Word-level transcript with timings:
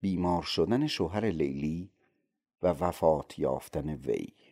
بیمار 0.00 0.42
شدن 0.42 0.86
شوهر 0.86 1.24
لیلی 1.24 1.90
و 2.62 2.68
وفات 2.68 3.38
یافتن 3.38 3.94
وی. 3.94 4.51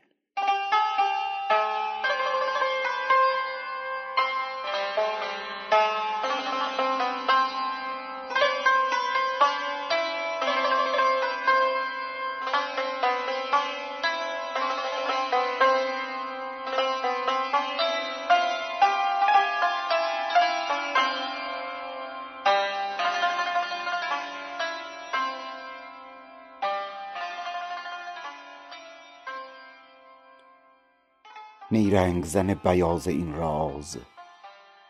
نیرنگ 31.72 32.24
زن 32.24 32.54
بیاض 32.54 33.08
این 33.08 33.34
راز 33.34 33.98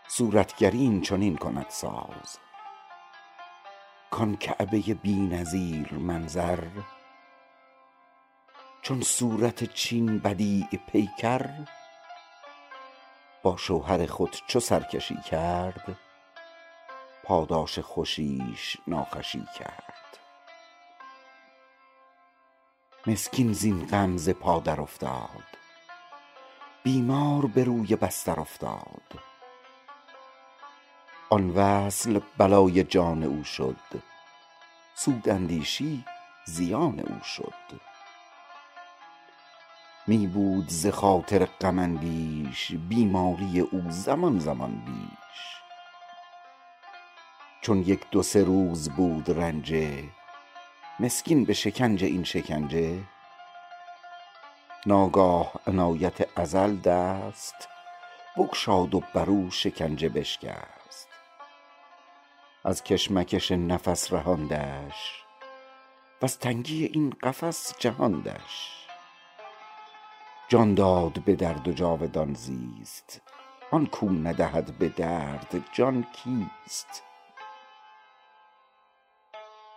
صورتگری 0.09 0.79
این 0.79 1.01
چنین 1.01 1.37
کند 1.37 1.67
ساز. 1.69 2.39
کان 4.11 4.37
کعبه 4.37 4.81
بی 4.95 5.15
نظیر 5.15 5.95
منظر 5.95 6.65
چون 8.83 9.01
صورت 9.01 9.65
چین 9.65 10.19
بدیع 10.19 10.67
پیکر 10.93 11.51
با 13.43 13.57
شوهر 13.57 14.07
خود 14.07 14.37
چو 14.47 14.61
سرکشی 14.61 15.17
کرد 15.17 15.99
پاداش 17.25 17.79
خوشیش 17.79 18.77
ناخوشی 18.87 19.45
کرد. 19.59 20.19
مسکین 23.07 23.53
زین 23.53 23.87
غم 23.87 24.17
ز 24.17 24.29
پا 24.29 24.61
در 24.61 24.81
افتاد 24.81 25.60
بیمار 26.83 27.47
به 27.47 27.65
روی 27.65 27.97
بستر 27.97 28.41
افتاد. 28.41 29.03
آن 31.31 31.51
وصل 31.51 32.21
بلای 32.39 32.85
جان 32.85 33.23
او 33.23 33.45
شد. 33.45 33.77
سود 34.95 35.29
اندیشی 35.29 36.05
زیان 36.45 37.01
او 37.01 37.23
شد. 37.25 37.81
می 40.07 40.27
بود 40.27 40.69
ز 40.69 40.87
خاطر 40.87 41.45
غم 41.45 41.79
اندیش 41.79 42.73
بیماری 42.73 43.61
او 43.61 43.83
زمان 43.89 44.39
زمان 44.39 44.83
بیش. 44.87 45.61
چون 47.61 47.83
یک 47.83 48.11
دو 48.11 48.23
سه 48.23 48.45
روز 48.45 48.91
بود 48.91 49.31
رنجه 49.31 50.05
مسکین 51.01 51.45
به 51.45 51.53
شکنج 51.53 52.05
این 52.05 52.25
شکنجه 52.25 53.03
ناگاه 54.87 55.53
عنایت 55.67 56.39
ازل 56.39 56.77
دست 56.77 57.69
بگشاد 58.37 58.95
و 58.95 59.03
برو 59.15 59.51
شکنجه 59.51 60.09
بشکست. 60.09 61.09
از 62.65 62.85
کشمکش 62.85 63.53
نفس 63.53 64.13
رهاندش 64.13 65.25
وز 66.23 66.39
تنگی 66.39 66.85
این 66.85 67.11
قفس 67.11 67.75
جهاندش. 67.79 68.87
جان 70.49 70.75
داد 70.75 71.25
به 71.25 71.37
درد 71.37 71.69
و 71.69 71.73
جاودان 71.73 72.35
زیست 72.35 73.21
آن 73.71 73.87
کو 73.87 74.11
ندهد 74.11 74.79
به 74.79 74.89
درد 74.89 75.65
جان 75.73 76.07
کیست؟ 76.13 77.03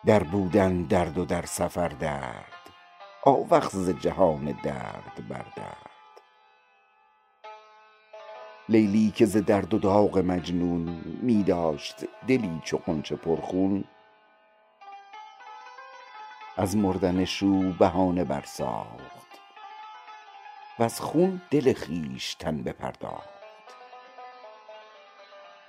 در 0.05 0.23
بودن 0.23 0.83
درد 0.83 1.17
و 1.17 1.25
در 1.25 1.45
سفر 1.45 1.88
درد 1.88 2.62
آوخ 3.25 3.69
ز 3.69 3.89
جهان 3.89 4.59
درد 4.63 5.28
بر 5.29 5.45
درد. 5.56 5.89
لیلی 8.69 9.11
که 9.11 9.25
ز 9.25 9.38
درد 9.38 9.73
و 9.73 9.79
داغ 9.79 10.17
مجنون 10.17 11.01
می 11.22 11.44
داشت 11.44 11.95
دلی 12.28 12.61
چو 12.63 12.78
غنچه 12.78 13.16
پر 13.16 13.41
خون 13.41 13.84
از 16.57 16.78
مردنش 16.78 17.44
او 17.44 17.75
بهانه 17.79 18.23
برساخت 18.23 19.40
وز 20.79 21.00
خون 21.00 21.41
دل 21.51 21.73
خویشتن 21.73 22.63
بپرداخت. 22.63 23.29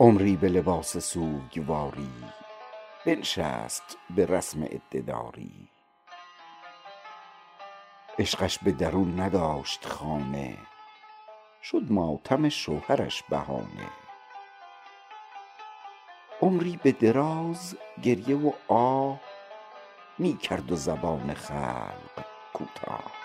عمری 0.00 0.36
به 0.36 0.48
لباس 0.48 0.96
سوگواری 0.96 2.12
بنشست 3.06 3.98
به 4.16 4.26
رسم 4.26 4.64
عده 4.64 5.02
عشقش 8.18 8.58
به 8.58 8.72
درون 8.72 9.20
نداشت 9.20 9.86
خانه. 9.86 10.58
شد 11.62 11.82
ماتم 11.90 12.48
شوهرش 12.48 13.22
بهانه. 13.22 13.90
عمری 16.42 16.80
به 16.82 16.92
دراز 16.92 17.76
گریه 18.02 18.36
و 18.36 18.52
آه 18.68 19.20
می 20.18 20.36
کرد 20.36 20.72
و 20.72 20.76
زبان 20.76 21.34
خلق 21.34 22.24
کوتاه. 22.52 23.23